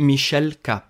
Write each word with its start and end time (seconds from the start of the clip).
Michelle 0.00 0.56
K. 0.62 0.82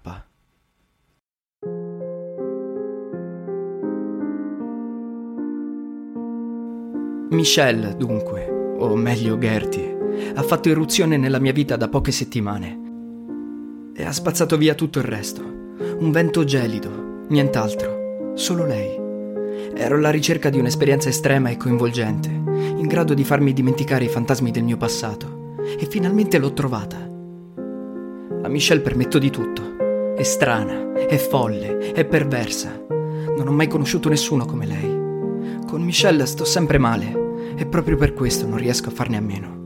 Michelle, 7.30 7.96
dunque, 7.96 8.76
o 8.78 8.94
meglio 8.94 9.36
Gertie, 9.36 10.32
ha 10.32 10.42
fatto 10.44 10.68
irruzione 10.68 11.16
nella 11.16 11.40
mia 11.40 11.52
vita 11.52 11.74
da 11.74 11.88
poche 11.88 12.12
settimane 12.12 13.90
e 13.96 14.04
ha 14.04 14.12
spazzato 14.12 14.56
via 14.56 14.76
tutto 14.76 15.00
il 15.00 15.06
resto. 15.06 15.42
Un 15.42 16.12
vento 16.12 16.44
gelido, 16.44 17.24
nient'altro, 17.30 18.34
solo 18.36 18.64
lei. 18.64 18.94
Ero 19.74 19.96
alla 19.96 20.10
ricerca 20.10 20.50
di 20.50 20.60
un'esperienza 20.60 21.08
estrema 21.08 21.50
e 21.50 21.56
coinvolgente, 21.56 22.28
in 22.28 22.86
grado 22.86 23.14
di 23.14 23.24
farmi 23.24 23.52
dimenticare 23.52 24.04
i 24.04 24.08
fantasmi 24.08 24.52
del 24.52 24.62
mio 24.62 24.76
passato, 24.76 25.56
e 25.64 25.84
finalmente 25.86 26.38
l'ho 26.38 26.52
trovata. 26.52 27.09
Michelle 28.50 28.80
permetto 28.80 29.18
di 29.18 29.30
tutto. 29.30 30.14
È 30.16 30.22
strana, 30.22 30.92
è 30.92 31.16
folle, 31.16 31.92
è 31.92 32.04
perversa. 32.04 32.84
Non 32.88 33.46
ho 33.46 33.52
mai 33.52 33.68
conosciuto 33.68 34.08
nessuno 34.08 34.44
come 34.44 34.66
lei. 34.66 34.98
Con 35.66 35.82
Michelle 35.82 36.26
sto 36.26 36.44
sempre 36.44 36.78
male 36.78 37.54
e 37.56 37.64
proprio 37.64 37.96
per 37.96 38.12
questo 38.12 38.46
non 38.46 38.58
riesco 38.58 38.88
a 38.88 38.92
farne 38.92 39.16
a 39.16 39.20
meno. 39.20 39.58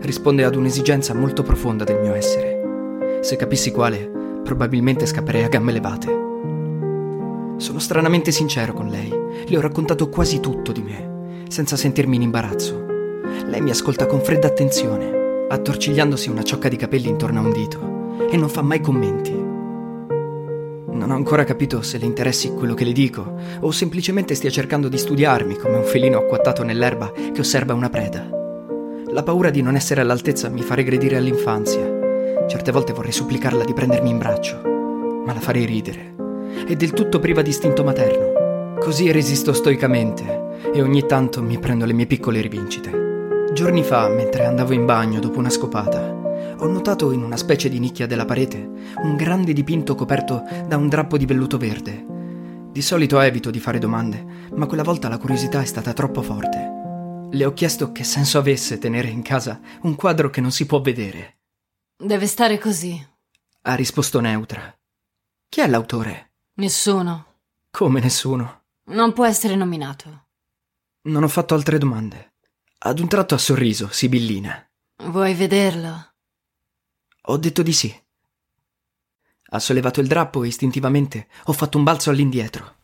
Risponde 0.00 0.44
ad 0.44 0.56
un'esigenza 0.56 1.14
molto 1.14 1.42
profonda 1.42 1.84
del 1.84 2.00
mio 2.00 2.14
essere. 2.14 3.20
Se 3.20 3.36
capissi 3.36 3.70
quale, 3.70 4.10
probabilmente 4.42 5.06
scapperei 5.06 5.44
a 5.44 5.48
gambe 5.48 5.72
levate. 5.72 6.06
Sono 7.56 7.78
stranamente 7.78 8.32
sincero 8.32 8.72
con 8.72 8.88
lei. 8.88 9.12
Le 9.46 9.56
ho 9.56 9.60
raccontato 9.60 10.08
quasi 10.08 10.40
tutto 10.40 10.72
di 10.72 10.82
me, 10.82 11.44
senza 11.48 11.76
sentirmi 11.76 12.16
in 12.16 12.22
imbarazzo. 12.22 12.84
Lei 13.46 13.60
mi 13.60 13.70
ascolta 13.70 14.06
con 14.06 14.20
fredda 14.20 14.48
attenzione, 14.48 15.46
attorcigliandosi 15.48 16.30
una 16.30 16.42
ciocca 16.42 16.68
di 16.68 16.76
capelli 16.76 17.08
intorno 17.08 17.40
a 17.40 17.42
un 17.44 17.52
dito, 17.52 17.93
e 18.30 18.36
non 18.36 18.48
fa 18.48 18.62
mai 18.62 18.80
commenti. 18.80 19.32
Non 19.32 21.10
ho 21.10 21.14
ancora 21.14 21.44
capito 21.44 21.82
se 21.82 21.98
le 21.98 22.04
interessi 22.04 22.52
quello 22.52 22.74
che 22.74 22.84
le 22.84 22.92
dico 22.92 23.34
o 23.60 23.70
semplicemente 23.70 24.34
stia 24.34 24.50
cercando 24.50 24.88
di 24.88 24.96
studiarmi 24.96 25.56
come 25.56 25.76
un 25.76 25.84
felino 25.84 26.18
acquattato 26.18 26.62
nell'erba 26.62 27.10
che 27.10 27.40
osserva 27.40 27.74
una 27.74 27.90
preda. 27.90 28.26
La 29.10 29.22
paura 29.22 29.50
di 29.50 29.62
non 29.62 29.74
essere 29.74 30.00
all'altezza 30.00 30.48
mi 30.48 30.62
fa 30.62 30.74
regredire 30.74 31.16
all'infanzia. 31.16 32.46
Certe 32.46 32.72
volte 32.72 32.92
vorrei 32.92 33.12
supplicarla 33.12 33.64
di 33.64 33.72
prendermi 33.72 34.10
in 34.10 34.18
braccio, 34.18 34.60
ma 35.24 35.32
la 35.32 35.40
farei 35.40 35.64
ridere. 35.64 36.14
È 36.66 36.74
del 36.74 36.92
tutto 36.92 37.18
priva 37.18 37.42
di 37.42 37.50
istinto 37.50 37.84
materno. 37.84 38.78
Così 38.78 39.10
resisto 39.12 39.52
stoicamente 39.52 40.70
e 40.72 40.82
ogni 40.82 41.06
tanto 41.06 41.42
mi 41.42 41.58
prendo 41.58 41.84
le 41.84 41.92
mie 41.92 42.06
piccole 42.06 42.40
rivincite. 42.40 43.48
Giorni 43.52 43.84
fa, 43.84 44.08
mentre 44.08 44.44
andavo 44.46 44.72
in 44.72 44.84
bagno 44.84 45.20
dopo 45.20 45.38
una 45.38 45.50
scopata, 45.50 46.03
ho 46.58 46.66
notato 46.66 47.12
in 47.12 47.22
una 47.22 47.36
specie 47.36 47.68
di 47.68 47.78
nicchia 47.78 48.06
della 48.06 48.24
parete 48.24 48.58
un 49.02 49.16
grande 49.16 49.52
dipinto 49.52 49.94
coperto 49.94 50.42
da 50.66 50.76
un 50.76 50.88
drappo 50.88 51.16
di 51.16 51.26
velluto 51.26 51.58
verde. 51.58 52.70
Di 52.70 52.82
solito 52.82 53.20
evito 53.20 53.50
di 53.50 53.60
fare 53.60 53.78
domande, 53.78 54.48
ma 54.54 54.66
quella 54.66 54.82
volta 54.82 55.08
la 55.08 55.18
curiosità 55.18 55.60
è 55.60 55.64
stata 55.64 55.92
troppo 55.92 56.22
forte. 56.22 57.28
Le 57.30 57.44
ho 57.44 57.52
chiesto 57.52 57.92
che 57.92 58.04
senso 58.04 58.38
avesse 58.38 58.78
tenere 58.78 59.08
in 59.08 59.22
casa 59.22 59.60
un 59.82 59.94
quadro 59.94 60.30
che 60.30 60.40
non 60.40 60.50
si 60.50 60.66
può 60.66 60.80
vedere. 60.80 61.38
Deve 61.96 62.26
stare 62.26 62.58
così. 62.58 63.04
Ha 63.62 63.74
risposto 63.74 64.20
neutra. 64.20 64.76
Chi 65.48 65.60
è 65.60 65.68
l'autore? 65.68 66.32
Nessuno. 66.54 67.26
Come 67.70 68.00
nessuno? 68.00 68.62
Non 68.86 69.12
può 69.12 69.24
essere 69.24 69.56
nominato. 69.56 70.26
Non 71.08 71.22
ho 71.22 71.28
fatto 71.28 71.54
altre 71.54 71.78
domande. 71.78 72.34
Ad 72.78 72.98
un 72.98 73.08
tratto 73.08 73.34
ha 73.34 73.38
sorriso, 73.38 73.88
sibillina. 73.90 74.64
Vuoi 75.04 75.34
vederlo? 75.34 76.13
Ho 77.28 77.38
detto 77.38 77.62
di 77.62 77.72
sì. 77.72 77.94
Ha 79.50 79.58
sollevato 79.58 80.00
il 80.00 80.06
drappo 80.06 80.44
e 80.44 80.48
istintivamente 80.48 81.28
ho 81.44 81.52
fatto 81.52 81.78
un 81.78 81.84
balzo 81.84 82.10
all'indietro. 82.10 82.74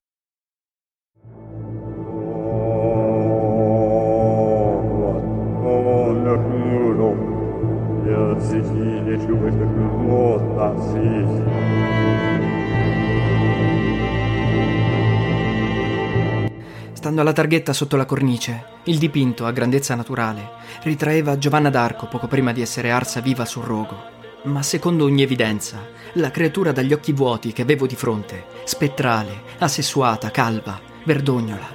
Stando 16.93 17.21
alla 17.21 17.33
targhetta 17.33 17.75
sotto 17.75 17.97
la 17.97 18.07
cornice, 18.07 18.65
il 18.85 18.97
dipinto, 18.97 19.45
a 19.45 19.53
grandezza 19.53 19.95
naturale, 19.95 20.49
ritraeva 20.83 21.37
Giovanna 21.37 21.69
d'Arco 21.69 22.09
poco 22.09 22.27
prima 22.27 22.53
di 22.53 22.63
essere 22.63 22.91
arsa 22.91 23.21
viva 23.21 23.45
sul 23.45 23.65
rogo. 23.65 24.20
Ma 24.45 24.63
secondo 24.63 25.05
ogni 25.05 25.23
evidenza, 25.23 25.87
la 26.15 26.31
creatura 26.31 26.73
dagli 26.73 26.95
occhi 26.95 27.13
vuoti 27.13 27.53
che 27.53 27.61
avevo 27.61 27.87
di 27.87 27.95
fronte, 27.95 28.47
spettrale, 28.65 29.43
asessuata, 29.59 30.31
calva, 30.31 30.81
verdognola, 31.05 31.69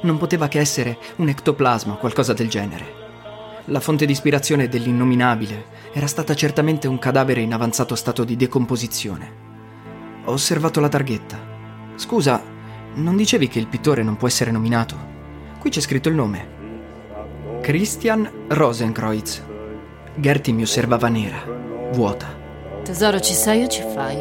non 0.00 0.16
poteva 0.16 0.48
che 0.48 0.58
essere 0.58 0.96
un 1.16 1.28
ectoplasma 1.28 1.92
o 1.92 1.98
qualcosa 1.98 2.32
del 2.32 2.48
genere. 2.48 3.04
La 3.66 3.80
fonte 3.80 4.06
di 4.06 4.12
ispirazione 4.12 4.66
dell'innominabile 4.66 5.66
era 5.92 6.06
stata 6.06 6.34
certamente 6.34 6.88
un 6.88 6.98
cadavere 6.98 7.42
in 7.42 7.52
avanzato 7.52 7.94
stato 7.94 8.24
di 8.24 8.36
decomposizione. 8.36 9.44
Ho 10.24 10.32
osservato 10.32 10.80
la 10.80 10.88
targhetta. 10.88 11.38
Scusa, 11.96 12.42
non 12.94 13.16
dicevi 13.16 13.48
che 13.48 13.58
il 13.58 13.66
pittore 13.66 14.02
non 14.02 14.16
può 14.16 14.26
essere 14.26 14.50
nominato? 14.50 14.96
Qui 15.58 15.68
c'è 15.68 15.80
scritto 15.80 16.08
il 16.08 16.14
nome. 16.14 16.54
Christian 17.60 18.46
Rosenkreuz. 18.48 19.42
Gertie 20.14 20.54
mi 20.54 20.62
osservava 20.62 21.08
nera 21.08 21.65
vuota. 21.92 22.26
Tesoro, 22.82 23.20
ci 23.20 23.34
sei 23.34 23.64
o 23.64 23.66
ci 23.68 23.82
fai? 23.82 24.16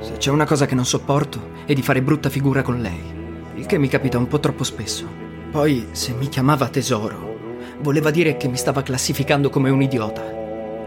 Se 0.00 0.12
c'è 0.18 0.30
una 0.30 0.44
cosa 0.46 0.66
che 0.66 0.74
non 0.74 0.84
sopporto 0.84 1.50
è 1.64 1.72
di 1.72 1.82
fare 1.82 2.02
brutta 2.02 2.28
figura 2.28 2.62
con 2.62 2.80
lei, 2.80 3.14
il 3.54 3.66
che 3.66 3.78
mi 3.78 3.88
capita 3.88 4.18
un 4.18 4.28
po' 4.28 4.40
troppo 4.40 4.64
spesso. 4.64 5.06
Poi, 5.50 5.88
se 5.92 6.12
mi 6.12 6.28
chiamava 6.28 6.68
tesoro, 6.68 7.36
voleva 7.80 8.10
dire 8.10 8.36
che 8.36 8.48
mi 8.48 8.56
stava 8.56 8.82
classificando 8.82 9.48
come 9.48 9.70
un 9.70 9.82
idiota. 9.82 10.22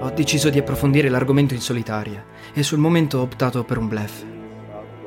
Ho 0.01 0.09
deciso 0.11 0.49
di 0.49 0.59
approfondire 0.59 1.09
l'argomento 1.09 1.53
in 1.53 1.61
solitaria 1.61 2.23
e 2.53 2.63
sul 2.63 2.77
momento 2.77 3.17
ho 3.17 3.21
optato 3.21 3.63
per 3.63 3.77
un 3.77 3.87
bluff. 3.87 4.23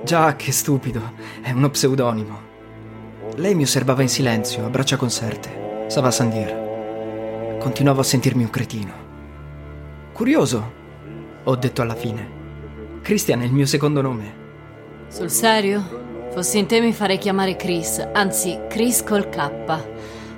Già, 0.04 0.34
che 0.36 0.52
stupido, 0.52 1.12
è 1.40 1.50
uno 1.52 1.70
pseudonimo. 1.70 2.50
Lei 3.36 3.54
mi 3.54 3.62
osservava 3.62 4.02
in 4.02 4.08
silenzio, 4.08 4.66
a 4.66 4.68
braccia 4.68 4.96
conserte. 4.96 5.84
Sava 5.86 6.10
Sandir. 6.10 7.56
Continuavo 7.58 8.00
a 8.00 8.04
sentirmi 8.04 8.42
un 8.42 8.50
cretino. 8.50 9.11
Curioso, 10.12 10.72
ho 11.42 11.56
detto 11.56 11.80
alla 11.80 11.94
fine. 11.94 12.40
Christian 13.00 13.40
è 13.40 13.44
il 13.44 13.52
mio 13.52 13.66
secondo 13.66 14.02
nome. 14.02 14.40
Sul 15.08 15.30
serio? 15.30 16.28
Fossi 16.32 16.58
in 16.58 16.66
te 16.66 16.80
mi 16.80 16.92
farei 16.92 17.18
chiamare 17.18 17.56
Chris, 17.56 18.06
anzi 18.12 18.58
Chris 18.68 19.02
col 19.02 19.28
K. 19.30 19.50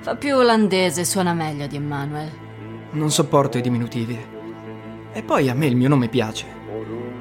Fa 0.01 0.17
più 0.17 0.37
olandese, 0.37 1.05
suona 1.05 1.35
meglio 1.35 1.67
di 1.67 1.77
Emmanuel. 1.77 2.31
Non 2.93 3.11
sopporto 3.11 3.59
i 3.59 3.63
diminutivi. 3.63 4.19
E 5.13 5.23
poi 5.23 5.49
a 5.49 5.55
me 5.55 5.67
il 5.67 5.77
mio 5.77 5.89
nome 5.89 6.09
piace. 6.09 6.47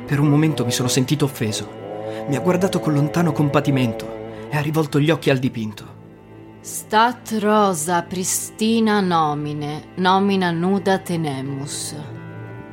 Per 0.05 0.19
un 0.19 0.27
momento 0.27 0.63
mi 0.63 0.71
sono 0.71 0.87
sentito 0.87 1.25
offeso. 1.25 1.81
Mi 2.27 2.35
ha 2.35 2.39
guardato 2.39 2.79
con 2.79 2.93
lontano 2.93 3.31
compatimento 3.31 4.45
e 4.49 4.57
ha 4.57 4.61
rivolto 4.61 4.99
gli 4.99 5.09
occhi 5.09 5.31
al 5.31 5.39
dipinto. 5.39 6.01
Stat 6.61 7.37
rosa 7.39 8.03
pristina 8.03 9.01
nomine, 9.01 9.89
nomina 9.95 10.51
nuda 10.51 10.99
tenemus. 10.99 11.95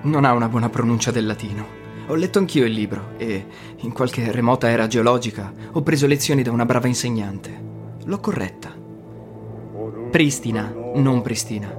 Non 0.03 0.25
ha 0.25 0.33
una 0.33 0.49
buona 0.49 0.71
pronuncia 0.71 1.11
del 1.11 1.27
latino. 1.27 1.79
Ho 2.07 2.15
letto 2.15 2.39
anch'io 2.39 2.65
il 2.65 2.73
libro 2.73 3.11
e, 3.19 3.47
in 3.81 3.93
qualche 3.93 4.33
remota 4.33 4.71
era 4.71 4.87
geologica, 4.87 5.53
ho 5.73 5.83
preso 5.83 6.07
lezioni 6.07 6.43
da 6.43 6.51
una 6.51 6.65
brava 6.65 6.89
insegnante. 6.89 7.69
L'ho 8.05 8.19
corretta. 8.19 8.75
Pristina, 10.11 10.75
non 10.95 11.21
pristina. 11.21 11.73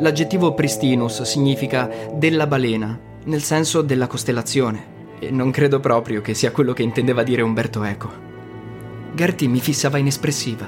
L'aggettivo 0.00 0.54
pristinus 0.54 1.22
significa 1.22 1.90
della 2.14 2.46
balena, 2.46 2.98
nel 3.24 3.42
senso 3.42 3.82
della 3.82 4.06
costellazione, 4.06 4.94
e 5.18 5.30
non 5.30 5.50
credo 5.50 5.78
proprio 5.78 6.22
che 6.22 6.34
sia 6.34 6.52
quello 6.52 6.72
che 6.72 6.82
intendeva 6.82 7.22
dire 7.22 7.42
Umberto 7.42 7.84
Eco. 7.84 8.10
Gertie 9.14 9.48
mi 9.48 9.60
fissava 9.60 9.98
inespressiva. 9.98 10.66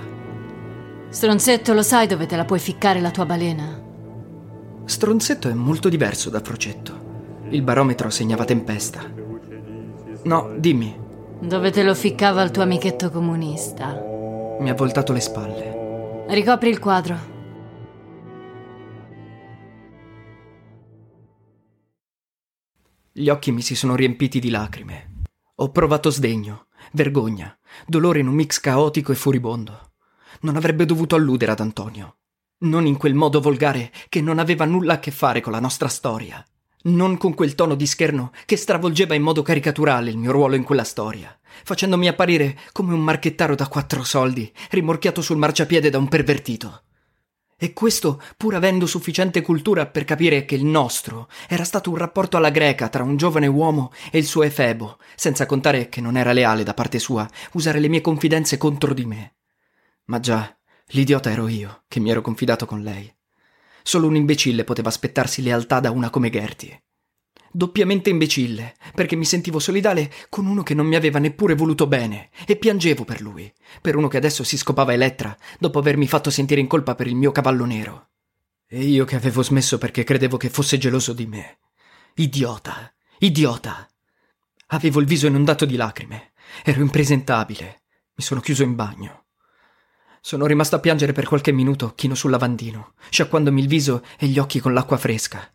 Stronzetto, 1.08 1.72
lo 1.72 1.82
sai 1.82 2.06
dove 2.06 2.26
te 2.26 2.36
la 2.36 2.44
puoi 2.44 2.58
ficcare 2.58 3.00
la 3.00 3.10
tua 3.10 3.24
balena? 3.24 3.86
Stronzetto 4.88 5.50
è 5.50 5.52
molto 5.52 5.90
diverso 5.90 6.30
da 6.30 6.40
Frocetto. 6.40 7.42
Il 7.50 7.60
barometro 7.60 8.08
segnava 8.08 8.46
tempesta. 8.46 9.04
No, 10.24 10.54
dimmi. 10.56 10.98
Dove 11.42 11.70
te 11.70 11.82
lo 11.82 11.94
ficcava 11.94 12.40
il 12.40 12.50
tuo 12.50 12.62
amichetto 12.62 13.10
comunista? 13.10 13.92
Mi 14.58 14.70
ha 14.70 14.74
voltato 14.74 15.12
le 15.12 15.20
spalle. 15.20 16.24
Ricopri 16.28 16.70
il 16.70 16.78
quadro. 16.78 17.18
Gli 23.12 23.28
occhi 23.28 23.52
mi 23.52 23.60
si 23.60 23.74
sono 23.74 23.94
riempiti 23.94 24.40
di 24.40 24.48
lacrime. 24.48 25.20
Ho 25.56 25.70
provato 25.70 26.08
sdegno, 26.08 26.68
vergogna, 26.92 27.54
dolore 27.86 28.20
in 28.20 28.26
un 28.26 28.34
mix 28.34 28.58
caotico 28.58 29.12
e 29.12 29.16
furibondo. 29.16 29.92
Non 30.40 30.56
avrebbe 30.56 30.86
dovuto 30.86 31.14
alludere 31.14 31.52
ad 31.52 31.60
Antonio. 31.60 32.14
Non 32.60 32.86
in 32.86 32.96
quel 32.96 33.14
modo 33.14 33.40
volgare 33.40 33.92
che 34.08 34.20
non 34.20 34.40
aveva 34.40 34.64
nulla 34.64 34.94
a 34.94 34.98
che 34.98 35.12
fare 35.12 35.40
con 35.40 35.52
la 35.52 35.60
nostra 35.60 35.86
storia. 35.86 36.44
Non 36.80 37.16
con 37.16 37.34
quel 37.34 37.54
tono 37.54 37.76
di 37.76 37.86
scherno 37.86 38.32
che 38.46 38.56
stravolgeva 38.56 39.14
in 39.14 39.22
modo 39.22 39.42
caricaturale 39.42 40.10
il 40.10 40.16
mio 40.16 40.32
ruolo 40.32 40.56
in 40.56 40.64
quella 40.64 40.82
storia, 40.82 41.38
facendomi 41.62 42.08
apparire 42.08 42.58
come 42.72 42.94
un 42.94 43.00
marchettaro 43.00 43.54
da 43.54 43.68
quattro 43.68 44.02
soldi, 44.02 44.50
rimorchiato 44.70 45.22
sul 45.22 45.36
marciapiede 45.36 45.88
da 45.88 45.98
un 45.98 46.08
pervertito. 46.08 46.82
E 47.56 47.72
questo 47.72 48.20
pur 48.36 48.56
avendo 48.56 48.86
sufficiente 48.86 49.40
cultura 49.40 49.86
per 49.86 50.04
capire 50.04 50.44
che 50.44 50.56
il 50.56 50.64
nostro 50.64 51.28
era 51.48 51.64
stato 51.64 51.90
un 51.90 51.96
rapporto 51.96 52.36
alla 52.36 52.50
greca 52.50 52.88
tra 52.88 53.04
un 53.04 53.16
giovane 53.16 53.46
uomo 53.46 53.92
e 54.10 54.18
il 54.18 54.26
suo 54.26 54.42
efebo, 54.42 54.98
senza 55.14 55.46
contare 55.46 55.88
che 55.88 56.00
non 56.00 56.16
era 56.16 56.32
leale 56.32 56.64
da 56.64 56.74
parte 56.74 56.98
sua 56.98 57.28
usare 57.52 57.78
le 57.78 57.88
mie 57.88 58.00
confidenze 58.00 58.58
contro 58.58 58.94
di 58.94 59.04
me. 59.04 59.34
Ma 60.06 60.20
già, 60.20 60.57
l'idiota 60.88 61.30
ero 61.30 61.48
io, 61.48 61.84
che 61.88 62.00
mi 62.00 62.10
ero 62.10 62.20
confidato 62.20 62.66
con 62.66 62.82
lei. 62.82 63.12
Solo 63.82 64.06
un 64.06 64.16
imbecille 64.16 64.64
poteva 64.64 64.88
aspettarsi 64.88 65.42
lealtà 65.42 65.80
da 65.80 65.90
una 65.90 66.10
come 66.10 66.30
Gertie. 66.30 66.82
Doppiamente 67.50 68.10
imbecille, 68.10 68.76
perché 68.94 69.16
mi 69.16 69.24
sentivo 69.24 69.58
solidale 69.58 70.12
con 70.28 70.46
uno 70.46 70.62
che 70.62 70.74
non 70.74 70.86
mi 70.86 70.96
aveva 70.96 71.18
neppure 71.18 71.54
voluto 71.54 71.86
bene 71.86 72.28
e 72.46 72.56
piangevo 72.56 73.04
per 73.04 73.22
lui, 73.22 73.50
per 73.80 73.96
uno 73.96 74.08
che 74.08 74.18
adesso 74.18 74.44
si 74.44 74.58
scopava 74.58 74.92
Elettra 74.92 75.36
dopo 75.58 75.78
avermi 75.78 76.06
fatto 76.06 76.30
sentire 76.30 76.60
in 76.60 76.66
colpa 76.66 76.94
per 76.94 77.06
il 77.06 77.16
mio 77.16 77.32
cavallo 77.32 77.64
nero. 77.64 78.10
E 78.66 78.82
io 78.84 79.06
che 79.06 79.16
avevo 79.16 79.42
smesso 79.42 79.78
perché 79.78 80.04
credevo 80.04 80.36
che 80.36 80.50
fosse 80.50 80.76
geloso 80.76 81.14
di 81.14 81.26
me. 81.26 81.58
Idiota, 82.16 82.92
idiota. 83.20 83.88
Avevo 84.66 85.00
il 85.00 85.06
viso 85.06 85.26
inondato 85.26 85.64
di 85.64 85.76
lacrime, 85.76 86.32
ero 86.62 86.82
impresentabile, 86.82 87.82
mi 88.14 88.22
sono 88.22 88.40
chiuso 88.40 88.62
in 88.62 88.74
bagno. 88.74 89.27
Sono 90.20 90.46
rimasto 90.46 90.76
a 90.76 90.80
piangere 90.80 91.12
per 91.12 91.26
qualche 91.26 91.52
minuto, 91.52 91.94
chino 91.94 92.14
sul 92.14 92.30
lavandino, 92.30 92.94
sciacquandomi 93.08 93.60
il 93.60 93.68
viso 93.68 94.04
e 94.18 94.26
gli 94.26 94.38
occhi 94.38 94.60
con 94.60 94.72
l'acqua 94.72 94.96
fresca. 94.96 95.50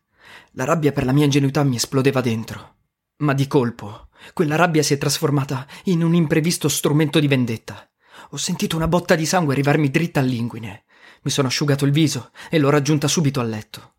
La 0.54 0.66
rabbia 0.66 0.92
per 0.92 1.06
la 1.06 1.12
mia 1.12 1.26
ingenuità 1.26 1.64
mi 1.64 1.76
esplodeva 1.76 2.22
dentro. 2.22 2.76
Ma 3.18 3.34
di 3.34 3.48
colpo, 3.48 4.10
quella 4.34 4.56
rabbia 4.56 4.84
si 4.84 4.94
è 4.94 4.98
trasformata 4.98 5.68
in 5.86 6.04
un 6.04 6.14
imprevisto 6.14 6.70
strumento 6.70 7.20
di 7.20 7.28
vendetta. 7.28 7.88
Ho 8.32 8.38
sentito 8.38 8.76
una 8.76 8.88
botta 8.88 9.16
di 9.16 9.26
sangue 9.26 9.54
arrivarmi 9.54 9.90
dritta 9.90 10.20
all'inguine. 10.20 10.86
Mi 11.24 11.32
sono 11.32 11.48
asciugato 11.48 11.86
il 11.86 11.92
viso 11.92 12.32
e 12.50 12.58
l'ho 12.58 12.70
raggiunta 12.70 13.08
subito 13.08 13.40
a 13.40 13.44
letto. 13.44 13.96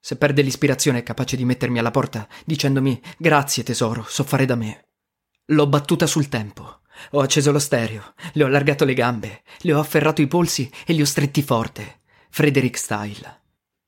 Se 0.00 0.16
perde 0.16 0.42
l'ispirazione 0.42 0.98
è 0.98 1.02
capace 1.02 1.36
di 1.36 1.44
mettermi 1.44 1.78
alla 1.78 1.90
porta 1.90 2.28
dicendomi 2.44 3.00
grazie 3.18 3.62
tesoro, 3.62 4.04
so 4.06 4.22
fare 4.22 4.46
da 4.46 4.54
me. 4.54 4.86
L'ho 5.46 5.66
battuta 5.66 6.06
sul 6.06 6.28
tempo. 6.28 6.80
Ho 7.12 7.20
acceso 7.20 7.52
lo 7.52 7.58
stereo, 7.58 8.14
le 8.32 8.44
ho 8.44 8.46
allargato 8.46 8.84
le 8.84 8.94
gambe, 8.94 9.42
le 9.60 9.72
ho 9.72 9.80
afferrato 9.80 10.22
i 10.22 10.26
polsi 10.26 10.70
e 10.86 10.92
li 10.92 11.02
ho 11.02 11.06
stretti 11.06 11.42
forte. 11.42 12.00
Frederick 12.30 12.76
Style. 12.76 13.42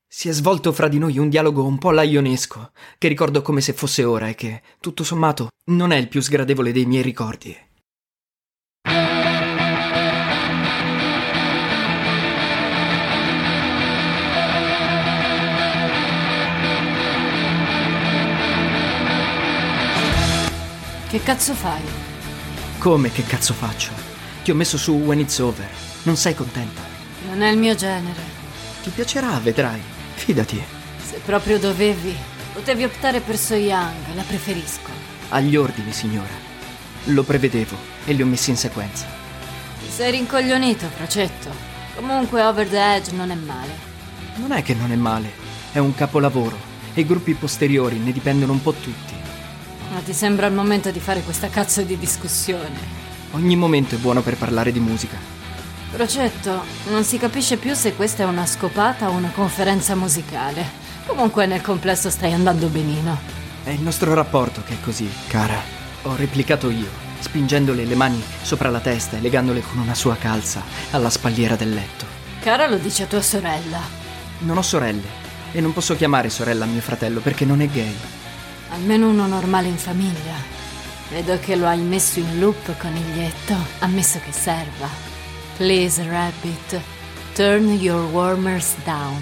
Si 0.07 0.27
è 0.27 0.31
svolto 0.31 0.71
fra 0.71 0.87
di 0.87 0.97
noi 0.97 1.19
un 1.19 1.29
dialogo 1.29 1.63
un 1.63 1.77
po' 1.77 1.91
laionesco, 1.91 2.71
che 2.97 3.07
ricordo 3.07 3.43
come 3.43 3.61
se 3.61 3.73
fosse 3.73 4.03
ora 4.03 4.27
e 4.27 4.35
che, 4.35 4.63
tutto 4.79 5.03
sommato, 5.03 5.49
non 5.65 5.91
è 5.91 5.97
il 5.97 6.07
più 6.07 6.19
sgradevole 6.19 6.71
dei 6.71 6.85
miei 6.85 7.03
ricordi. 7.03 7.55
Che 21.09 21.23
cazzo 21.23 21.53
fai? 21.53 21.98
Come 22.79 23.11
che 23.11 23.23
cazzo 23.23 23.53
faccio? 23.53 23.91
Ti 24.41 24.51
ho 24.51 24.55
messo 24.55 24.77
su 24.77 24.93
When 24.93 25.19
It's 25.19 25.37
Over. 25.39 25.67
Non 26.03 26.15
sei 26.15 26.33
contenta? 26.33 26.81
Non 27.27 27.41
è 27.41 27.51
il 27.51 27.57
mio 27.57 27.75
genere. 27.75 28.21
Ti 28.81 28.89
piacerà, 28.89 29.37
vedrai. 29.39 29.81
Fidati. 30.13 30.63
Se 31.05 31.19
proprio 31.25 31.59
dovevi, 31.59 32.15
potevi 32.53 32.85
optare 32.85 33.19
per 33.19 33.37
So 33.37 33.55
Young, 33.55 34.15
la 34.15 34.21
preferisco. 34.21 34.91
Agli 35.27 35.57
ordini, 35.57 35.91
signora. 35.91 36.31
Lo 37.07 37.23
prevedevo 37.23 37.75
e 38.05 38.13
li 38.13 38.21
ho 38.21 38.25
messi 38.25 38.51
in 38.51 38.55
sequenza. 38.55 39.05
Ti 39.81 39.91
sei 39.91 40.11
rincoglionito, 40.11 40.87
Fracetto. 40.87 41.49
Comunque 41.95 42.41
Over 42.43 42.65
the 42.65 42.95
Edge 42.95 43.11
non 43.11 43.29
è 43.29 43.35
male. 43.35 43.71
Non 44.35 44.53
è 44.53 44.63
che 44.63 44.73
non 44.73 44.93
è 44.93 44.95
male, 44.95 45.29
è 45.73 45.79
un 45.79 45.93
capolavoro 45.93 46.57
e 46.93 47.01
i 47.01 47.05
gruppi 47.05 47.33
posteriori 47.33 47.97
ne 47.97 48.13
dipendono 48.13 48.53
un 48.53 48.61
po' 48.61 48.71
tutti. 48.71 49.18
Ma 49.89 49.99
ti 50.01 50.13
sembra 50.13 50.47
il 50.47 50.53
momento 50.53 50.91
di 50.91 50.99
fare 50.99 51.21
questa 51.21 51.49
cazzo 51.49 51.81
di 51.81 51.97
discussione? 51.97 52.97
Ogni 53.31 53.55
momento 53.55 53.95
è 53.95 53.97
buono 53.97 54.21
per 54.21 54.37
parlare 54.37 54.71
di 54.71 54.79
musica. 54.79 55.17
Procetto, 55.91 56.63
non 56.89 57.03
si 57.03 57.17
capisce 57.17 57.57
più 57.57 57.73
se 57.73 57.95
questa 57.95 58.23
è 58.23 58.25
una 58.27 58.45
scopata 58.45 59.09
o 59.09 59.13
una 59.13 59.31
conferenza 59.33 59.95
musicale. 59.95 60.63
Comunque 61.07 61.47
nel 61.47 61.61
complesso 61.61 62.11
stai 62.11 62.33
andando 62.33 62.67
benino. 62.67 63.17
È 63.63 63.71
il 63.71 63.81
nostro 63.81 64.13
rapporto 64.13 64.61
che 64.63 64.73
è 64.73 64.79
così, 64.79 65.09
cara. 65.27 65.59
Ho 66.03 66.15
replicato 66.15 66.69
io, 66.69 66.87
spingendole 67.19 67.85
le 67.85 67.95
mani 67.95 68.21
sopra 68.43 68.69
la 68.69 68.79
testa 68.79 69.17
e 69.17 69.21
legandole 69.21 69.61
con 69.61 69.79
una 69.79 69.95
sua 69.95 70.15
calza 70.15 70.61
alla 70.91 71.09
spalliera 71.09 71.55
del 71.55 71.73
letto. 71.73 72.05
Cara 72.41 72.67
lo 72.67 72.77
dice 72.77 73.03
a 73.03 73.07
tua 73.07 73.21
sorella. 73.23 73.79
Non 74.39 74.57
ho 74.57 74.61
sorelle 74.61 75.27
e 75.51 75.59
non 75.61 75.73
posso 75.73 75.95
chiamare 75.95 76.29
sorella 76.29 76.65
mio 76.65 76.81
fratello 76.81 77.19
perché 77.19 77.43
non 77.43 77.61
è 77.61 77.67
gay. 77.67 77.95
Almeno 78.69 79.09
uno 79.09 79.27
normale 79.27 79.67
in 79.67 79.77
famiglia. 79.77 80.35
Vedo 81.09 81.39
che 81.39 81.55
lo 81.55 81.65
hai 81.65 81.81
messo 81.81 82.19
in 82.19 82.39
loop, 82.39 82.77
coniglietto. 82.77 83.55
Ammesso 83.79 84.19
che 84.23 84.31
serva. 84.31 84.87
Please, 85.57 86.07
Rabbit, 86.07 86.79
turn 87.33 87.67
your 87.69 88.11
warmers 88.11 88.75
down. 88.83 89.21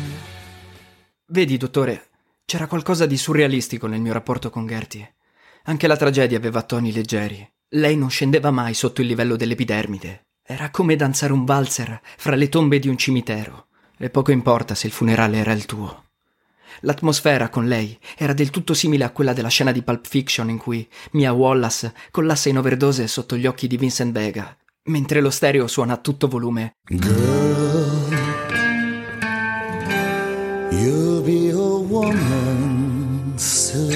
Vedi, 1.27 1.57
dottore, 1.57 2.09
c'era 2.45 2.67
qualcosa 2.67 3.05
di 3.05 3.17
surrealistico 3.17 3.87
nel 3.87 4.01
mio 4.01 4.13
rapporto 4.13 4.49
con 4.49 4.67
Gertie. 4.67 5.15
Anche 5.63 5.87
la 5.87 5.97
tragedia 5.97 6.37
aveva 6.37 6.61
toni 6.61 6.91
leggeri. 6.91 7.45
Lei 7.69 7.97
non 7.97 8.09
scendeva 8.09 8.51
mai 8.51 8.73
sotto 8.73 9.01
il 9.01 9.07
livello 9.07 9.35
dell'epidermide. 9.35 10.27
Era 10.43 10.69
come 10.69 10.95
danzare 10.95 11.33
un 11.33 11.43
valzer 11.43 11.99
fra 12.17 12.35
le 12.35 12.47
tombe 12.49 12.79
di 12.79 12.87
un 12.87 12.97
cimitero. 12.97 13.67
E 13.97 14.09
poco 14.09 14.31
importa 14.31 14.75
se 14.75 14.87
il 14.87 14.93
funerale 14.93 15.37
era 15.37 15.51
il 15.53 15.65
tuo. 15.65 16.06
L'atmosfera 16.81 17.49
con 17.49 17.67
lei 17.67 17.97
era 18.15 18.33
del 18.33 18.51
tutto 18.51 18.73
simile 18.73 19.03
a 19.03 19.09
quella 19.09 19.33
della 19.33 19.47
scena 19.47 19.71
di 19.71 19.81
Pulp 19.81 20.05
Fiction 20.05 20.49
in 20.49 20.57
cui 20.57 20.87
Mia 21.11 21.31
Wallace 21.33 21.93
collassa 22.11 22.49
in 22.49 22.57
overdose 22.57 23.07
sotto 23.07 23.35
gli 23.35 23.47
occhi 23.47 23.67
di 23.67 23.77
Vincent 23.77 24.11
Vega, 24.13 24.55
mentre 24.83 25.21
lo 25.21 25.31
stereo 25.31 25.67
suona 25.67 25.93
a 25.93 25.97
tutto 25.97 26.27
volume. 26.27 26.75
Girl, 26.89 28.13
you'll 30.69 31.23
be 31.23 31.49
a 31.49 31.55
woman 31.55 33.33
soon. 33.35 33.95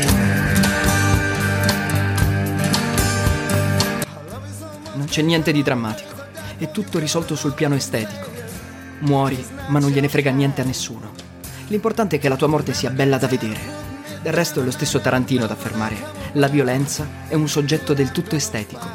Non 4.96 5.06
c'è 5.06 5.22
niente 5.22 5.51
di 5.51 5.62
drammatico, 5.62 6.15
è 6.58 6.72
tutto 6.72 6.98
risolto 6.98 7.36
sul 7.36 7.53
piano 7.53 7.75
estetico. 7.75 8.29
Muori, 9.01 9.44
ma 9.67 9.79
non 9.79 9.91
gliene 9.91 10.10
frega 10.10 10.32
niente 10.32 10.62
a 10.62 10.63
nessuno. 10.63 11.21
L'importante 11.68 12.18
è 12.18 12.20
che 12.20 12.30
la 12.30 12.36
tua 12.36 12.48
morte 12.48 12.74
sia 12.74 12.89
bella 12.89 13.18
da 13.18 13.27
vedere. 13.27 13.60
Del 14.22 14.34
resto 14.34 14.62
è 14.62 14.63
lo 14.63 14.72
stesso 14.72 15.00
Tarantino 15.00 15.46
ad 15.46 15.51
affermare, 15.51 15.96
la 16.34 16.48
violenza 16.48 17.08
è 17.27 17.34
un 17.34 17.48
soggetto 17.48 17.94
del 17.94 18.12
tutto 18.12 18.36
estetico. 18.36 18.86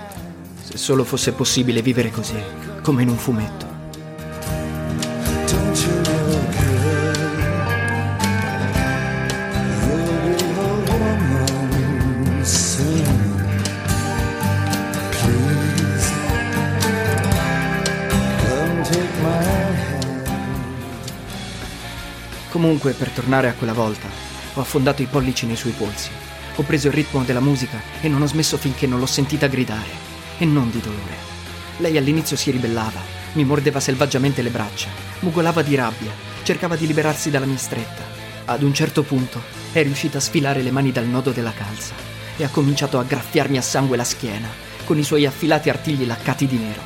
Se 0.62 0.78
solo 0.78 1.04
fosse 1.04 1.32
possibile 1.32 1.82
vivere 1.82 2.10
così, 2.10 2.36
come 2.82 3.02
in 3.02 3.08
un 3.08 3.16
fumetto. 3.16 3.65
Comunque, 22.56 22.92
per 22.92 23.10
tornare 23.10 23.48
a 23.48 23.52
quella 23.52 23.74
volta, 23.74 24.08
ho 24.54 24.62
affondato 24.62 25.02
i 25.02 25.06
pollici 25.06 25.44
nei 25.44 25.56
suoi 25.56 25.72
polsi. 25.72 26.08
Ho 26.54 26.62
preso 26.62 26.86
il 26.86 26.94
ritmo 26.94 27.22
della 27.22 27.40
musica 27.40 27.78
e 28.00 28.08
non 28.08 28.22
ho 28.22 28.26
smesso 28.26 28.56
finché 28.56 28.86
non 28.86 28.98
l'ho 28.98 29.04
sentita 29.04 29.46
gridare. 29.46 29.90
E 30.38 30.46
non 30.46 30.70
di 30.70 30.80
dolore. 30.80 31.14
Lei 31.76 31.98
all'inizio 31.98 32.34
si 32.34 32.50
ribellava, 32.50 32.98
mi 33.34 33.44
mordeva 33.44 33.78
selvaggiamente 33.78 34.40
le 34.40 34.48
braccia, 34.48 34.88
mugolava 35.18 35.60
di 35.60 35.74
rabbia, 35.74 36.10
cercava 36.44 36.76
di 36.76 36.86
liberarsi 36.86 37.28
dalla 37.28 37.44
mia 37.44 37.58
stretta. 37.58 38.02
Ad 38.46 38.62
un 38.62 38.72
certo 38.72 39.02
punto 39.02 39.42
è 39.72 39.82
riuscita 39.82 40.16
a 40.16 40.22
sfilare 40.22 40.62
le 40.62 40.70
mani 40.70 40.92
dal 40.92 41.06
nodo 41.06 41.32
della 41.32 41.52
calza 41.52 41.92
e 42.38 42.42
ha 42.42 42.48
cominciato 42.48 42.98
a 42.98 43.04
graffiarmi 43.04 43.58
a 43.58 43.62
sangue 43.62 43.98
la 43.98 44.04
schiena 44.04 44.48
con 44.84 44.96
i 44.96 45.04
suoi 45.04 45.26
affilati 45.26 45.68
artigli 45.68 46.06
laccati 46.06 46.46
di 46.46 46.56
nero, 46.56 46.80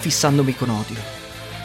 fissandomi 0.00 0.56
con 0.56 0.70
odio. 0.70 1.00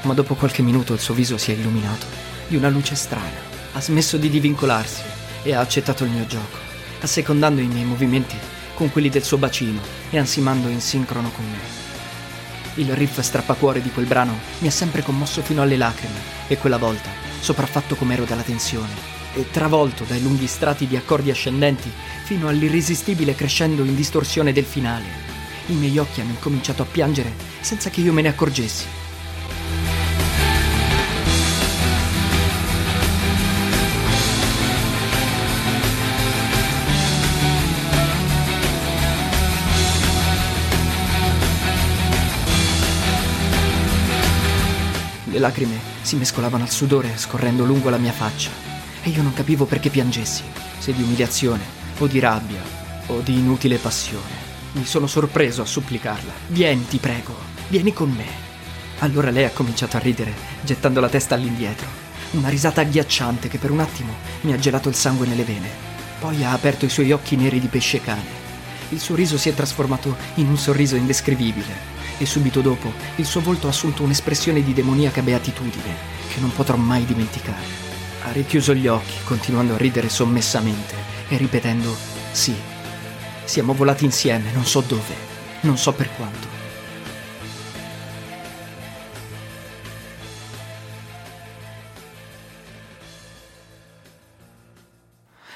Ma 0.04 0.14
dopo 0.14 0.36
qualche 0.36 0.62
minuto 0.62 0.94
il 0.94 1.00
suo 1.00 1.16
viso 1.16 1.40
si 1.40 1.52
è 1.52 1.56
illuminato 1.56 2.27
di 2.48 2.56
una 2.56 2.70
luce 2.70 2.96
strana. 2.96 3.46
Ha 3.74 3.82
smesso 3.82 4.18
di 4.18 4.30
divincolarsi 4.30 5.02
e 5.44 5.54
ha 5.54 5.60
accettato 5.60 6.04
il 6.04 6.12
mio 6.12 6.26
gioco, 6.26 6.58
assecondando 7.02 7.62
i 7.62 7.68
miei 7.68 7.86
movimenti 7.86 8.36
con 8.74 8.92
quelli 8.92 9.10
del 9.10 9.24
suo 9.24 9.38
bacino 9.38 9.82
e 10.10 10.18
ansimando 10.18 10.68
in 10.68 10.82
sincrono 10.82 11.30
con 11.32 11.46
me. 11.46 11.86
Il 12.76 12.94
riff 12.96 13.20
strappacuore 13.22 13.82
di 13.82 13.92
quel 13.92 14.06
brano 14.06 14.38
mi 14.60 14.68
ha 14.68 14.72
sempre 14.72 15.02
commosso 15.02 15.42
fino 15.42 15.62
alle 15.62 15.78
lacrime 15.78 16.20
e 16.48 16.58
quella 16.58 16.78
volta, 16.78 17.10
sopraffatto 17.40 17.96
com'ero 17.96 18.24
dalla 18.24 18.44
tensione, 18.44 19.16
e 19.34 19.50
travolto 19.52 20.04
dai 20.04 20.22
lunghi 20.22 20.48
strati 20.48 20.88
di 20.88 20.96
accordi 20.96 21.32
ascendenti 21.32 21.92
fino 22.24 22.48
all'irresistibile 22.48 23.36
crescendo 23.36 23.84
in 23.84 23.96
distorsione 23.96 24.54
del 24.54 24.66
finale. 24.66 25.06
I 25.68 25.74
miei 25.74 25.98
occhi 25.98 26.22
hanno 26.22 26.32
incominciato 26.32 26.82
a 26.82 26.86
piangere 26.86 27.34
senza 27.62 27.90
che 27.90 28.02
io 28.02 28.14
me 28.14 28.22
ne 28.22 28.30
accorgessi. 28.30 28.86
Le 45.38 45.44
lacrime 45.44 45.80
si 46.02 46.16
mescolavano 46.16 46.64
al 46.64 46.72
sudore 46.72 47.16
scorrendo 47.16 47.64
lungo 47.64 47.92
la 47.92 48.00
mia 48.00 48.12
faccia 48.12 48.50
e 49.04 49.12
io 49.12 49.22
non 49.22 49.36
capivo 49.36 49.66
perché 49.66 49.92
piangessi, 49.92 50.42
se 50.80 50.96
di 50.96 51.04
umiliazione 51.04 51.64
o 52.00 52.08
di 52.08 52.18
rabbia 52.18 52.60
o 53.06 53.20
di 53.20 53.38
inutile 53.38 53.78
passione. 53.78 54.34
Mi 54.72 54.84
sono 54.84 55.06
sorpreso 55.06 55.62
a 55.62 55.66
supplicarla. 55.66 56.32
Vieni, 56.48 56.88
ti 56.88 56.98
prego, 56.98 57.36
vieni 57.68 57.94
con 57.94 58.10
me. 58.10 58.26
Allora 58.98 59.30
lei 59.30 59.44
ha 59.44 59.52
cominciato 59.52 59.96
a 59.98 60.00
ridere, 60.00 60.34
gettando 60.64 61.00
la 61.00 61.10
testa 61.10 61.36
all'indietro. 61.36 61.88
Una 62.32 62.50
risata 62.50 62.82
agghiacciante 62.82 63.48
che 63.48 63.60
per 63.60 63.70
un 63.70 63.82
attimo 63.82 64.16
mi 64.42 64.54
ha 64.54 64.58
gelato 64.58 64.90
il 64.90 64.96
sangue 64.96 65.28
nelle 65.28 65.44
vene. 65.44 65.70
Poi 66.20 66.44
ha 66.44 66.52
aperto 66.52 66.86
i 66.86 66.90
suoi 66.90 67.12
occhi 67.12 67.36
neri 67.36 67.60
di 67.60 67.68
pesce 67.68 68.02
cane. 68.02 68.26
Il 68.90 69.00
suo 69.00 69.14
riso 69.14 69.38
si 69.38 69.50
è 69.50 69.54
trasformato 69.54 70.18
in 70.36 70.48
un 70.48 70.58
sorriso 70.58 70.96
indescrivibile 70.96 71.97
e 72.18 72.26
subito 72.26 72.62
dopo 72.62 72.92
il 73.16 73.26
suo 73.26 73.42
volto 73.42 73.68
ha 73.68 73.70
assunto 73.70 74.04
un'espressione 74.04 74.64
di 74.64 74.74
demoniaca 74.74 75.22
beatitudine 75.22 75.96
che 76.34 76.40
non 76.40 76.52
potrò 76.52 76.76
mai 76.76 77.06
dimenticare. 77.06 77.86
Ha 78.24 78.32
richiuso 78.32 78.74
gli 78.74 78.88
occhi, 78.88 79.24
continuando 79.24 79.76
a 79.76 79.78
ridere 79.78 80.10
sommessamente 80.10 80.96
e 81.30 81.38
ripetendo 81.38 81.96
sì. 82.32 82.56
Siamo 83.46 83.74
volati 83.74 84.06
insieme, 84.06 84.52
non 84.52 84.66
so 84.66 84.82
dove, 84.82 85.16
non 85.62 85.78
so 85.78 85.94
per 85.94 86.10
quanto. 86.16 86.56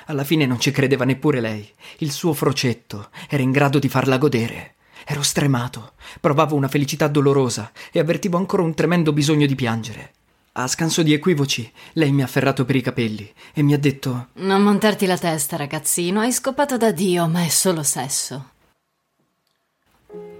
Alla 0.05 0.23
fine 0.25 0.45
non 0.45 0.59
ci 0.59 0.71
credeva 0.71 1.05
neppure 1.05 1.39
lei. 1.39 1.69
Il 1.99 2.11
suo 2.11 2.33
frocetto 2.33 3.09
era 3.29 3.41
in 3.41 3.51
grado 3.51 3.79
di 3.79 3.87
farla 3.87 4.17
godere. 4.17 4.75
Ero 5.05 5.21
stremato, 5.23 5.93
provavo 6.19 6.55
una 6.55 6.67
felicità 6.67 7.07
dolorosa 7.07 7.71
e 7.91 7.99
avvertivo 7.99 8.37
ancora 8.37 8.63
un 8.63 8.73
tremendo 8.73 9.13
bisogno 9.13 9.45
di 9.45 9.55
piangere. 9.55 10.13
A 10.53 10.67
scanso 10.67 11.01
di 11.01 11.13
equivoci, 11.13 11.71
lei 11.93 12.11
mi 12.11 12.21
ha 12.21 12.25
afferrato 12.25 12.65
per 12.65 12.75
i 12.75 12.81
capelli 12.81 13.31
e 13.53 13.61
mi 13.61 13.73
ha 13.73 13.79
detto: 13.79 14.27
Non 14.33 14.61
montarti 14.61 15.05
la 15.05 15.17
testa, 15.17 15.55
ragazzino, 15.55 16.19
hai 16.19 16.33
scopato 16.33 16.75
da 16.75 16.91
Dio, 16.91 17.27
ma 17.27 17.43
è 17.43 17.47
solo 17.47 17.83
sesso. 17.83 18.49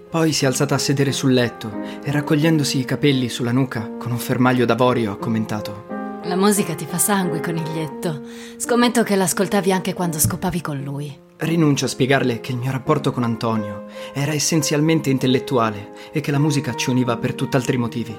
Poi 0.10 0.34
si 0.34 0.44
è 0.44 0.48
alzata 0.48 0.76
a 0.76 0.78
sedere 0.78 1.14
sul 1.14 1.32
letto 1.32 1.72
e 2.04 2.12
raccogliendosi 2.12 2.80
i 2.80 2.84
capelli 2.84 3.30
sulla 3.30 3.54
nuca 3.54 3.90
con 3.98 4.12
un 4.12 4.20
fermaglio 4.20 4.66
d'avorio 4.66 5.14
ha 5.14 5.18
commentato: 5.18 6.01
La 6.26 6.36
musica 6.36 6.76
ti 6.76 6.86
fa 6.86 7.00
sangue, 7.00 7.40
coniglietto. 7.40 8.22
Scommetto 8.58 9.02
che 9.02 9.16
l'ascoltavi 9.16 9.72
anche 9.72 9.94
quando 9.94 10.20
scopavi 10.20 10.62
con 10.62 10.80
lui. 10.80 11.12
Rinuncio 11.38 11.86
a 11.86 11.88
spiegarle 11.88 12.40
che 12.40 12.52
il 12.52 12.60
mio 12.60 12.70
rapporto 12.70 13.12
con 13.12 13.24
Antonio 13.24 13.86
era 14.14 14.32
essenzialmente 14.32 15.10
intellettuale 15.10 15.92
e 16.12 16.22
che 16.22 16.30
la 16.30 16.38
musica 16.38 16.76
ci 16.76 16.92
univa 16.92 17.18
per 17.18 17.34
tutt'altri 17.34 17.78
motivi. 17.78 18.16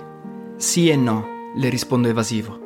Sì 0.57 0.89
e 0.89 0.97
no, 0.97 1.53
le 1.55 1.69
rispondo 1.69 2.09
evasivo. 2.09 2.59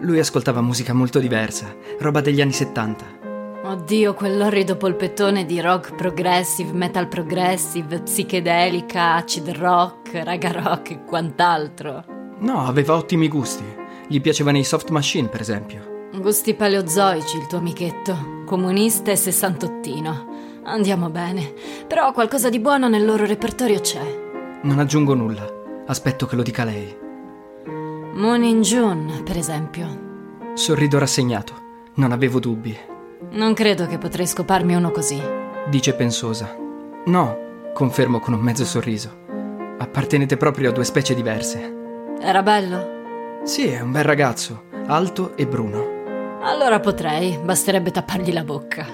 Lui 0.00 0.18
ascoltava 0.18 0.60
musica 0.60 0.92
molto 0.92 1.18
diversa, 1.18 1.74
roba 2.00 2.20
degli 2.20 2.42
anni 2.42 2.52
70. 2.52 3.22
Oddio, 3.64 4.12
quell'orrido 4.12 4.76
polpettone 4.76 5.46
di 5.46 5.62
rock 5.62 5.94
progressive, 5.94 6.72
metal 6.72 7.08
progressive, 7.08 8.02
psichedelica, 8.02 9.14
acid 9.14 9.48
rock, 9.48 10.22
raga 10.22 10.52
rock 10.52 10.90
e 10.90 11.04
quant'altro. 11.04 12.04
No, 12.40 12.66
aveva 12.66 12.94
ottimi 12.94 13.28
gusti. 13.28 13.82
Gli 14.06 14.20
piacevano 14.20 14.58
i 14.58 14.64
soft 14.64 14.90
machine, 14.90 15.28
per 15.28 15.40
esempio. 15.40 16.08
Gusti 16.14 16.54
paleozoici, 16.54 17.38
il 17.38 17.46
tuo 17.46 17.58
amichetto. 17.58 18.42
Comunista 18.44 19.10
e 19.10 19.16
sessantottino. 19.16 20.60
Andiamo 20.64 21.10
bene. 21.10 21.52
Però 21.86 22.12
qualcosa 22.12 22.48
di 22.50 22.60
buono 22.60 22.88
nel 22.88 23.04
loro 23.04 23.24
repertorio 23.24 23.80
c'è. 23.80 24.60
Non 24.62 24.78
aggiungo 24.78 25.14
nulla. 25.14 25.44
Aspetto 25.86 26.26
che 26.26 26.36
lo 26.36 26.42
dica 26.42 26.64
lei. 26.64 26.96
Moon 27.66 28.44
in 28.44 28.62
June, 28.62 29.22
per 29.22 29.36
esempio. 29.36 30.02
Sorrido 30.54 30.98
rassegnato. 30.98 31.52
Non 31.94 32.12
avevo 32.12 32.38
dubbi. 32.38 32.76
Non 33.30 33.54
credo 33.54 33.86
che 33.86 33.98
potrei 33.98 34.26
scoparmi 34.26 34.74
uno 34.74 34.90
così. 34.90 35.20
Dice 35.68 35.94
pensosa. 35.94 36.56
No, 37.06 37.38
confermo 37.72 38.20
con 38.20 38.34
un 38.34 38.40
mezzo 38.40 38.64
sorriso. 38.64 39.22
Appartenete 39.78 40.36
proprio 40.36 40.70
a 40.70 40.72
due 40.72 40.84
specie 40.84 41.14
diverse. 41.14 41.74
Era 42.20 42.42
bello? 42.42 43.02
Sì, 43.44 43.66
è 43.66 43.80
un 43.80 43.92
bel 43.92 44.04
ragazzo, 44.04 44.64
alto 44.86 45.36
e 45.36 45.46
bruno. 45.46 46.40
Allora 46.40 46.80
potrei, 46.80 47.38
basterebbe 47.42 47.90
tappargli 47.90 48.32
la 48.32 48.42
bocca. 48.42 48.86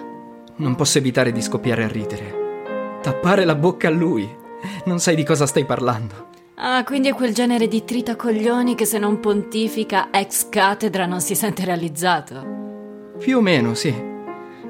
Non 0.57 0.75
posso 0.75 0.99
evitare 0.99 1.31
di 1.31 1.41
scoppiare 1.41 1.85
a 1.85 1.89
ridere. 1.89 2.99
Tappare 3.01 3.45
la 3.45 3.55
bocca 3.55 3.87
a 3.87 3.93
lui? 3.93 4.29
Non 4.87 4.99
sai 4.99 5.15
di 5.15 5.25
cosa 5.25 5.47
stai 5.47 5.65
parlando. 5.65 6.29
Ah, 6.57 6.83
quindi 6.83 7.09
è 7.09 7.15
quel 7.15 7.33
genere 7.33 7.69
di 7.69 7.85
tritacoglioni 7.85 8.75
che 8.75 8.87
se 8.87 8.99
non 8.99 9.21
pontifica 9.21 10.09
ex 10.11 10.49
cattedra 10.49 11.07
non 11.07 11.21
si 11.21 11.37
sente 11.37 11.65
realizzato. 11.65 13.13
Più 13.19 13.39
o 13.39 13.41
meno, 13.41 13.75
sì. 13.75 13.95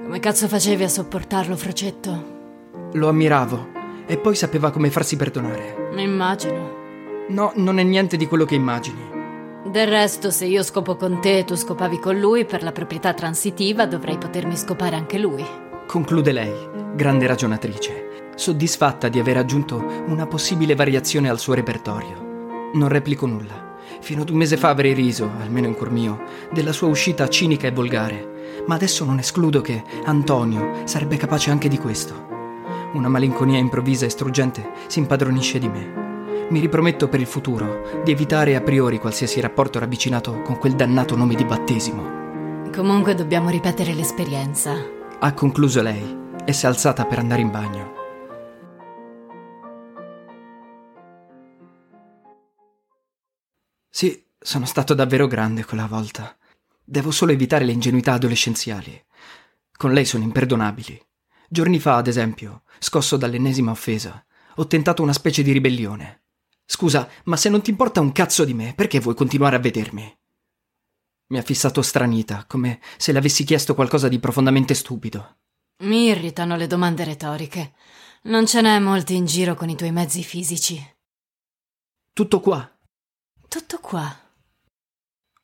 Come 0.03 0.21
cazzo 0.21 0.47
facevi 0.47 0.85
a 0.85 0.89
sopportarlo, 0.89 1.57
Frocetto? 1.57 2.25
Lo 2.93 3.09
ammiravo 3.09 3.69
e 4.07 4.19
poi 4.19 4.35
sapeva 4.35 4.71
come 4.71 4.91
farsi 4.91 5.17
perdonare. 5.17 5.89
Immagino. 5.97 6.79
No, 7.29 7.53
non 7.55 7.79
è 7.79 7.83
niente 7.83 8.17
di 8.19 8.27
quello 8.27 8.45
che 8.45 8.57
immagini. 8.57 9.10
Del 9.65 9.89
resto, 9.89 10.31
se 10.31 10.47
io 10.47 10.63
scopo 10.63 10.97
con 10.97 11.21
te 11.21 11.39
e 11.39 11.45
tu 11.45 11.55
scopavi 11.55 11.99
con 11.99 12.19
lui, 12.19 12.47
per 12.47 12.63
la 12.63 12.73
proprietà 12.73 13.13
transitiva 13.13 13.85
dovrei 13.85 14.17
potermi 14.17 14.57
scopare 14.57 14.97
anche 14.97 15.19
lui. 15.19 15.45
Conclude 15.87 16.33
lei, 16.33 16.53
grande 16.95 17.27
ragionatrice, 17.27 18.31
soddisfatta 18.37 19.09
di 19.09 19.19
aver 19.19 19.37
aggiunto 19.37 19.85
una 20.07 20.27
possibile 20.27 20.75
variazione 20.75 21.29
al 21.29 21.39
suo 21.39 21.53
repertorio. 21.53 22.71
Non 22.73 22.89
replico 22.89 23.27
nulla. 23.27 23.77
Fino 24.01 24.23
ad 24.23 24.31
un 24.31 24.39
mese 24.39 24.57
fa 24.57 24.71
avrei 24.71 24.95
riso, 24.95 25.31
almeno 25.41 25.67
in 25.67 25.75
cuor 25.75 25.91
mio, 25.91 26.23
della 26.51 26.73
sua 26.73 26.89
uscita 26.89 27.29
cinica 27.29 27.67
e 27.67 27.73
volgare, 27.73 28.63
ma 28.67 28.77
adesso 28.77 29.05
non 29.05 29.19
escludo 29.19 29.61
che 29.61 29.85
Antonio 30.05 30.73
sarebbe 30.85 31.19
capace 31.19 31.51
anche 31.51 31.69
di 31.69 31.77
questo. 31.77 32.15
Una 32.95 33.09
malinconia 33.09 33.59
improvvisa 33.59 34.07
e 34.07 34.11
struggente 34.11 34.71
si 34.87 35.01
impadronisce 35.01 35.59
di 35.59 35.69
me. 35.69 36.10
Mi 36.51 36.59
riprometto 36.59 37.09
per 37.09 37.21
il 37.21 37.27
futuro 37.27 38.03
di 38.03 38.11
evitare 38.11 38.57
a 38.57 38.61
priori 38.61 38.99
qualsiasi 38.99 39.41
rapporto 39.41 39.79
ravvicinato 39.79 40.43
con 40.43 40.59
quel 40.59 40.75
dannato 40.75 41.15
nome 41.15 41.37
di 41.37 41.45
battesimo. 41.45 42.69
Comunque 42.73 43.15
dobbiamo 43.15 43.51
ripetere 43.51 43.95
l'esperienza. 43.95 44.75
Ha 45.21 45.33
concluso 45.33 45.81
lei 45.81 46.19
e 46.45 46.53
si 46.53 46.65
è 46.65 46.69
alzata 46.69 47.05
per 47.05 47.21
andare 47.21 47.41
in 47.41 47.51
bagno. 47.53 47.93
Sì, 53.89 54.25
sono 54.37 54.67
stato 54.67 54.93
davvero 54.95 55.29
grande 55.29 55.65
quella 55.65 55.87
volta. 55.87 56.37
Devo 56.83 57.13
solo 57.13 57.31
evitare 57.31 57.65
le 57.65 57.73
ingenuità 57.73 58.15
adolescenziali. 58.15 59.01
Con 59.77 59.93
lei 59.93 60.05
sono 60.05 60.25
imperdonabili. 60.25 61.01
Giorni 61.49 61.79
fa, 61.79 61.95
ad 61.95 62.09
esempio, 62.09 62.63
scosso 62.81 63.17
dall'ennesima 63.17 63.71
offesa, 63.71 64.25
ho 64.57 64.67
tentato 64.67 65.01
una 65.03 65.13
specie 65.13 65.45
di 65.45 65.53
ribellione. 65.53 66.20
Scusa, 66.71 67.11
ma 67.25 67.37
se 67.37 67.49
non 67.49 67.63
ti 67.63 67.71
importa 67.71 68.01
un 68.01 68.13
cazzo 68.13 68.45
di 68.45 68.55
me, 68.55 68.75
perché 68.75 69.01
vuoi 69.01 69.17
continuare 69.17 69.57
a 69.57 69.59
vedermi? 69.59 70.19
Mi 71.31 71.39
ha 71.39 71.43
fissato 71.43 71.83
stranita, 71.83 72.45
come 72.47 72.81
se 72.97 73.11
le 73.11 73.19
avessi 73.19 73.43
chiesto 73.43 73.75
qualcosa 73.75 74.07
di 74.07 74.21
profondamente 74.21 74.75
stupido. 74.75 75.39
Mi 75.83 76.05
irritano 76.05 76.55
le 76.55 76.69
domande 76.69 77.03
retoriche. 77.03 77.75
Non 78.23 78.47
ce 78.47 78.61
n'è 78.61 78.79
molti 78.79 79.17
in 79.17 79.27
giro 79.27 79.57
con 79.57 79.69
i 79.69 79.75
tuoi 79.75 79.91
mezzi 79.91 80.23
fisici. 80.23 80.81
Tutto 82.13 82.39
qua. 82.39 82.71
Tutto 83.49 83.79
qua. 83.81 84.17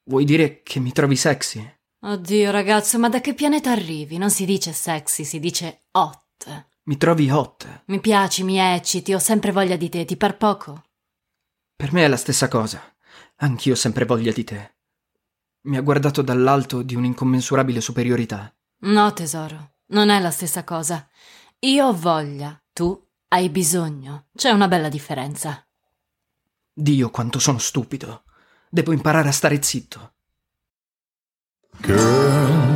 Vuoi 0.05 0.25
dire 0.25 0.63
che 0.63 0.79
mi 0.79 0.93
trovi 0.93 1.17
sexy? 1.17 1.77
Oddio, 2.05 2.53
ragazzo, 2.53 3.01
ma 3.01 3.09
da 3.09 3.21
che 3.21 3.35
pianeta 3.35 3.73
arrivi? 3.73 4.17
Non 4.17 4.31
si 4.31 4.45
dice 4.45 4.73
sexy, 4.73 5.25
si 5.25 5.41
dice 5.41 5.87
hot. 5.91 6.67
Mi 6.85 6.97
trovi 6.97 7.29
hot? 7.29 7.83
Mi 7.87 7.99
piaci, 7.99 8.45
mi 8.45 8.59
ecciti, 8.59 9.13
ho 9.13 9.19
sempre 9.19 9.51
voglia 9.51 9.75
di 9.75 9.89
te, 9.89 10.05
ti 10.05 10.17
par 10.17 10.37
poco? 10.37 10.85
Per 11.77 11.93
me 11.93 12.05
è 12.05 12.09
la 12.09 12.17
stessa 12.17 12.49
cosa. 12.49 12.83
Anch'io 13.37 13.75
ho 13.75 13.77
sempre 13.77 14.07
voglia 14.07 14.33
di 14.33 14.45
te. 14.45 14.77
Mi 15.67 15.77
ha 15.77 15.83
guardato 15.83 16.23
dall'alto 16.23 16.81
di 16.81 16.95
un'incommensurabile 16.95 17.83
superiorità. 17.83 18.51
No, 18.79 19.13
tesoro, 19.13 19.75
non 19.89 20.09
è 20.09 20.19
la 20.19 20.31
stessa 20.31 20.65
cosa. 20.65 21.07
Io 21.61 21.87
ho 21.87 21.93
voglia, 21.93 22.59
tu 22.73 22.99
hai 23.29 23.51
bisogno. 23.51 24.29
C'è 24.35 24.51
una 24.51 24.69
bella 24.69 24.89
differenza. 24.89 25.67
Dio, 26.73 27.11
quanto 27.11 27.39
sono 27.39 27.59
stupido. 27.59 28.25
Devo 28.71 28.93
imparare 28.93 29.29
a 29.29 29.33
stare 29.33 29.63
zitto. 29.63 30.15
Girl, 31.81 32.76